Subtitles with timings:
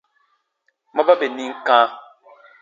[0.93, 1.79] Ma ba bè nim kã.